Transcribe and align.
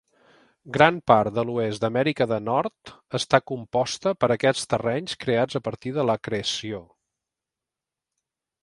Gran 0.75 0.95
part 1.11 1.35
de 1.39 1.43
l'oest 1.49 1.83
d'Amèrica 1.83 2.27
de 2.31 2.39
Nord 2.47 2.93
està 3.19 3.41
composta 3.53 4.15
per 4.23 4.33
aquests 4.37 4.73
terrenys 4.73 5.21
creats 5.27 5.61
a 5.61 5.63
partir 5.71 5.95
de 6.01 6.09
l'acreció. 6.11 6.83